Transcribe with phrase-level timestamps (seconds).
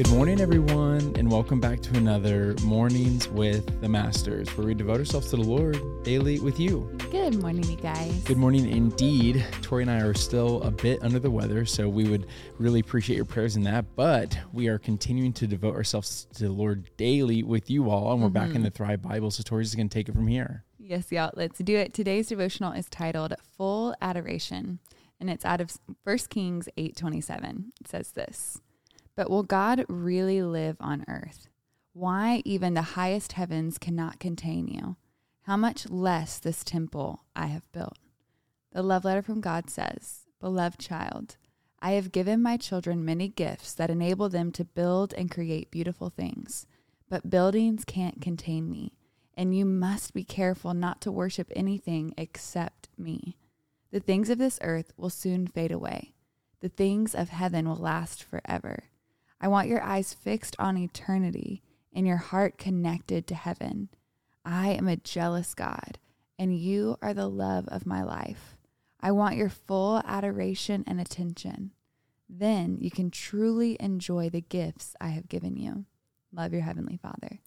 [0.00, 4.98] Good morning, everyone, and welcome back to another Mornings with the Masters, where we devote
[4.98, 6.90] ourselves to the Lord daily with you.
[7.10, 8.24] Good morning, you guys.
[8.24, 9.44] Good morning, indeed.
[9.60, 13.16] Tori and I are still a bit under the weather, so we would really appreciate
[13.16, 13.94] your prayers in that.
[13.94, 18.22] But we are continuing to devote ourselves to the Lord daily with you all, and
[18.22, 18.62] we're back in mm-hmm.
[18.62, 19.30] the Thrive Bible.
[19.30, 20.64] So Tori's going to take it from here.
[20.78, 21.30] Yes, y'all.
[21.36, 21.92] Let's do it.
[21.92, 24.78] Today's devotional is titled "Full Adoration,"
[25.20, 27.74] and it's out of 1 Kings eight twenty seven.
[27.82, 28.62] It says this.
[29.20, 31.46] But will God really live on earth?
[31.92, 34.96] Why even the highest heavens cannot contain you?
[35.42, 37.98] How much less this temple I have built?
[38.72, 41.36] The love letter from God says, Beloved child,
[41.80, 46.08] I have given my children many gifts that enable them to build and create beautiful
[46.08, 46.66] things.
[47.10, 48.94] But buildings can't contain me,
[49.34, 53.36] and you must be careful not to worship anything except me.
[53.90, 56.14] The things of this earth will soon fade away,
[56.60, 58.84] the things of heaven will last forever.
[59.40, 63.88] I want your eyes fixed on eternity and your heart connected to heaven.
[64.44, 65.98] I am a jealous God,
[66.38, 68.56] and you are the love of my life.
[69.00, 71.72] I want your full adoration and attention.
[72.28, 75.86] Then you can truly enjoy the gifts I have given you.
[76.32, 77.40] Love your Heavenly Father.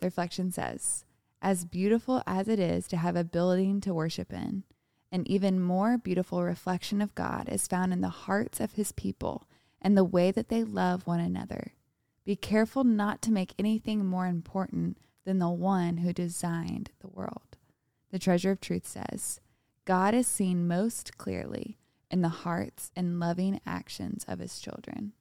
[0.00, 1.04] The reflection says,
[1.42, 4.62] As beautiful as it is to have a building to worship in,
[5.12, 9.46] an even more beautiful reflection of God is found in the hearts of His people
[9.84, 11.74] and the way that they love one another.
[12.24, 14.96] Be careful not to make anything more important
[15.26, 17.58] than the one who designed the world.
[18.10, 19.40] The Treasure of Truth says,
[19.84, 21.76] God is seen most clearly
[22.10, 25.12] in the hearts and loving actions of his children.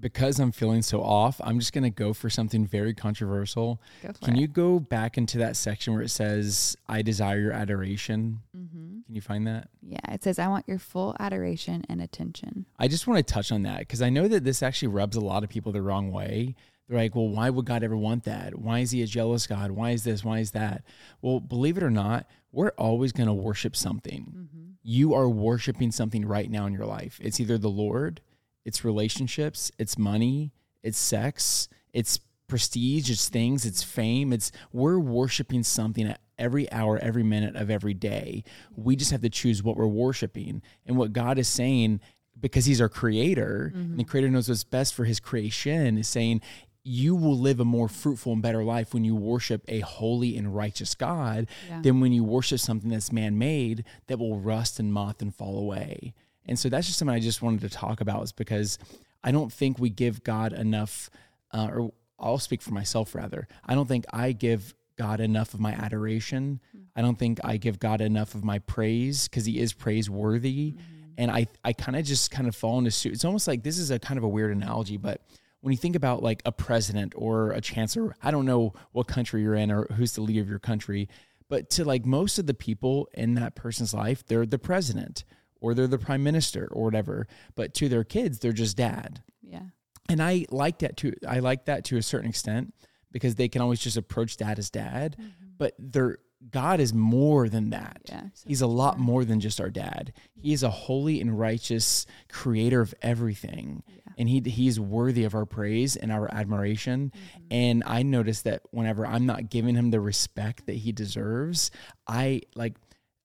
[0.00, 3.80] Because I'm feeling so off, I'm just going to go for something very controversial.
[4.22, 4.40] Can it.
[4.40, 8.40] you go back into that section where it says, I desire your adoration?
[8.56, 9.02] Mm-hmm.
[9.04, 9.68] Can you find that?
[9.92, 12.64] Yeah, it says, I want your full adoration and attention.
[12.78, 15.20] I just want to touch on that because I know that this actually rubs a
[15.20, 16.54] lot of people the wrong way.
[16.88, 18.58] They're like, well, why would God ever want that?
[18.58, 19.72] Why is he a jealous God?
[19.72, 20.24] Why is this?
[20.24, 20.82] Why is that?
[21.20, 24.32] Well, believe it or not, we're always going to worship something.
[24.34, 24.70] Mm-hmm.
[24.82, 27.18] You are worshiping something right now in your life.
[27.22, 28.22] It's either the Lord,
[28.64, 30.52] it's relationships, it's money,
[30.82, 34.32] it's sex, it's prestige, it's things, it's fame.
[34.32, 38.42] It's we're worshiping something at every hour, every minute of every day.
[38.76, 40.60] We just have to choose what we're worshiping.
[40.86, 42.00] And what God is saying,
[42.38, 46.40] because He's our creator, and the creator knows what's best for his creation, is saying,
[46.84, 50.52] you will live a more fruitful and better life when you worship a holy and
[50.54, 51.80] righteous God Yeah.
[51.80, 55.56] than when you worship something that's man made that will rust and moth and fall
[55.58, 56.12] away.
[56.44, 58.78] And so that's just something I just wanted to talk about, is because
[59.22, 61.08] I don't think we give God enough,
[61.52, 63.46] uh, or I'll speak for myself rather.
[63.64, 66.60] I don't think I give God enough of my adoration.
[66.72, 66.82] Hmm.
[66.96, 70.72] I don't think I give God enough of my praise because He is praiseworthy.
[70.72, 71.12] Mm-hmm.
[71.18, 73.12] And I, I kind of just kind of fall into suit.
[73.12, 75.20] It's almost like this is a kind of a weird analogy, but
[75.60, 79.42] when you think about like a president or a chancellor, I don't know what country
[79.42, 81.08] you're in or who's the leader of your country,
[81.48, 85.24] but to like most of the people in that person's life, they're the president
[85.60, 87.28] or they're the prime minister or whatever.
[87.54, 89.22] But to their kids, they're just dad.
[89.42, 89.62] Yeah.
[90.08, 92.74] And I like that to I like that to a certain extent
[93.12, 95.16] because they can always just approach dad as dad.
[95.18, 95.28] Mm-hmm.
[95.58, 96.18] But they're
[96.50, 98.00] God is more than that.
[98.08, 100.12] Yeah, so He's a lot more than just our dad.
[100.34, 103.82] He is a holy and righteous creator of everything.
[104.18, 107.12] And he he is worthy of our praise and our admiration.
[107.14, 107.44] Mm-hmm.
[107.50, 111.70] And I notice that whenever I'm not giving him the respect that he deserves,
[112.06, 112.76] I like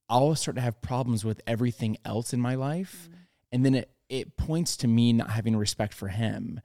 [0.10, 3.10] I'll start to have problems with everything else in my life.
[3.10, 3.22] Mm-hmm.
[3.52, 6.62] And then it it points to me not having respect for him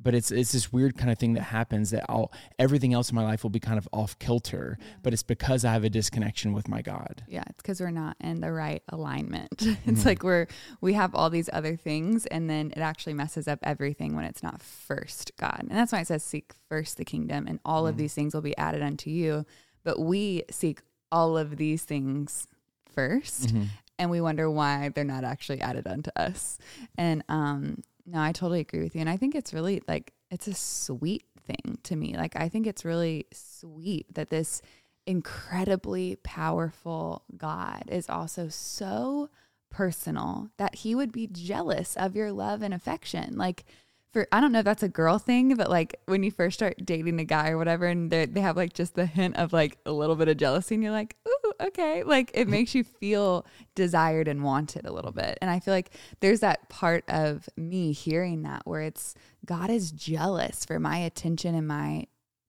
[0.00, 3.16] but it's it's this weird kind of thing that happens that I'll everything else in
[3.16, 6.52] my life will be kind of off kilter, but it's because I have a disconnection
[6.52, 7.24] with my God.
[7.28, 9.52] Yeah, it's because we're not in the right alignment.
[9.60, 10.08] it's mm-hmm.
[10.08, 10.46] like we're
[10.80, 14.42] we have all these other things, and then it actually messes up everything when it's
[14.42, 15.60] not first God.
[15.60, 18.02] And that's why it says, "Seek first the kingdom, and all of mm-hmm.
[18.02, 19.44] these things will be added unto you."
[19.84, 22.46] But we seek all of these things
[22.94, 23.62] 1st mm-hmm.
[23.98, 26.58] and we wonder why they're not actually added unto us.
[26.96, 30.46] And um, no, I totally agree with you, and I think it's really like it's
[30.46, 32.16] a sweet thing to me.
[32.16, 34.62] Like I think it's really sweet that this
[35.06, 39.30] incredibly powerful God is also so
[39.70, 43.36] personal that he would be jealous of your love and affection.
[43.36, 43.64] Like
[44.12, 46.84] for I don't know if that's a girl thing, but like when you first start
[46.84, 49.78] dating a guy or whatever, and they they have like just the hint of like
[49.84, 53.44] a little bit of jealousy, and you're like, ooh, okay, like it makes you feel
[53.74, 55.38] desired and wanted a little bit.
[55.40, 55.90] And I feel like
[56.20, 59.14] there's that part of me hearing that where it's
[59.44, 62.06] God is jealous for my attention and my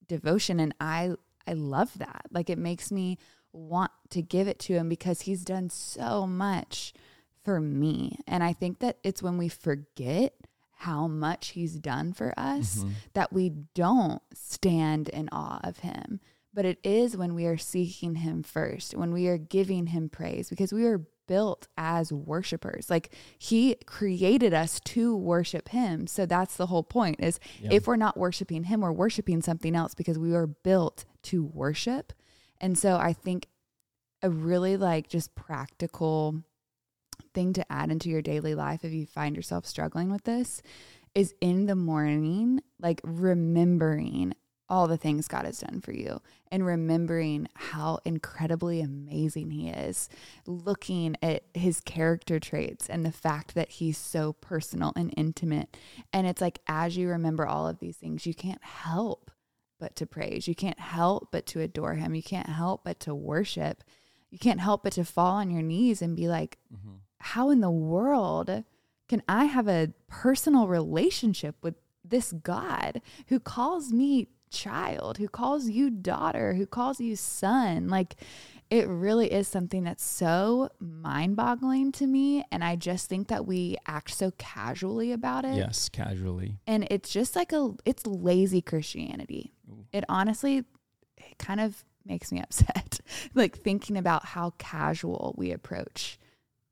[0.07, 1.11] devotion, and I
[1.47, 2.25] I love that.
[2.31, 3.17] Like it makes me
[3.51, 6.93] want to give it to him because he's done so much
[7.43, 8.19] for me.
[8.27, 10.33] And I think that it's when we forget
[10.73, 12.91] how much he's done for us Mhm.
[13.13, 16.19] that we don't stand in awe of him.
[16.53, 20.49] But it is when we are seeking him first, when we are giving him praise,
[20.49, 22.89] because we are built as worshipers.
[22.89, 26.07] Like he created us to worship him.
[26.07, 27.69] So that's the whole point is Yeah.
[27.73, 32.13] if we're not worshiping him, we're worshiping something else because we were built to worship.
[32.59, 33.47] And so I think
[34.23, 36.43] a really like just practical
[37.35, 40.63] thing to add into your daily life if you find yourself struggling with this
[41.13, 44.33] is in the morning, like remembering
[44.69, 46.21] all the things God has done for you
[46.51, 50.09] and remembering how incredibly amazing He is,
[50.45, 55.75] looking at His character traits and the fact that He's so personal and intimate.
[56.13, 59.31] And it's like, as you remember all of these things, you can't help
[59.79, 60.47] but to praise.
[60.47, 62.13] You can't help but to adore Him.
[62.13, 63.83] You can't help but to worship.
[64.29, 66.97] You can't help but to fall on your knees and be like, mm-hmm.
[67.19, 68.63] how in the world
[69.07, 75.69] can I have a personal relationship with this God who calls me child, who calls
[75.69, 77.87] you daughter, who calls you son?
[77.87, 78.15] Like,
[78.69, 82.45] it really is something that's so mind boggling to me.
[82.51, 85.55] And I just think that we act so casually about it.
[85.55, 86.57] Yes, casually.
[86.67, 89.53] And it's just like a, it's lazy Christianity.
[89.69, 89.85] Ooh.
[89.91, 90.65] It honestly,
[91.17, 92.99] it kind of makes me upset.
[93.33, 96.19] like thinking about how casual we approach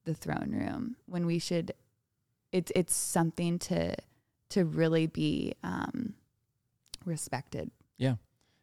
[0.06, 1.74] the throne room when we should,
[2.52, 3.96] it's, it's something to,
[4.52, 6.14] to really be um,
[7.08, 7.72] respected.
[7.98, 8.16] Yeah.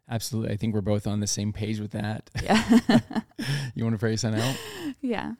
[0.08, 0.52] Absolutely.
[0.52, 2.29] I think we're both on the same page with that.
[2.43, 2.79] Yeah.
[3.75, 4.56] you want to pray sign out?
[5.00, 5.32] yeah.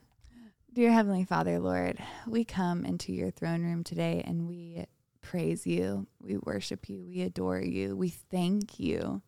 [0.73, 4.85] Dear Heavenly Father, Lord, we come into your throne room today and we
[5.21, 6.07] praise you.
[6.19, 7.05] We worship you.
[7.05, 7.95] We adore you.
[7.95, 9.21] We thank you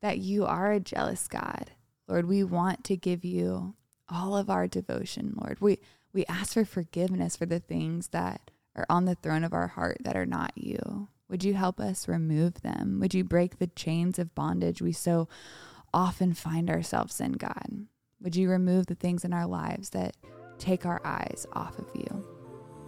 [0.00, 1.70] that you are a jealous God.
[2.08, 3.74] Lord, we want to give you
[4.08, 5.60] all of our devotion, Lord.
[5.60, 5.78] We
[6.12, 9.98] we ask for forgiveness for the things that are on the throne of our heart
[10.04, 11.08] that are not you.
[11.32, 12.98] Would you help us remove them?
[13.00, 15.30] Would you break the chains of bondage we so
[15.94, 17.86] often find ourselves in, God?
[18.20, 20.14] Would you remove the things in our lives that
[20.58, 22.26] take our eyes off of you?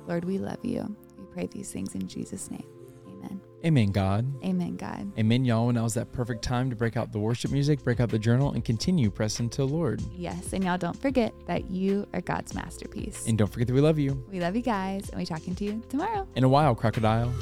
[0.07, 0.95] Lord, we love you.
[1.19, 2.67] We pray these things in Jesus' name.
[3.09, 3.41] Amen.
[3.65, 4.31] Amen, God.
[4.45, 5.11] Amen, God.
[5.19, 5.71] Amen, y'all.
[5.71, 8.53] And now's that perfect time to break out the worship music, break out the journal,
[8.53, 10.03] and continue pressing to the Lord.
[10.15, 10.53] Yes.
[10.53, 13.27] And y'all don't forget that you are God's masterpiece.
[13.27, 14.23] And don't forget that we love you.
[14.31, 16.29] we love you guys, and we talking to you tomorrow.
[16.37, 17.33] In a while, crocodile.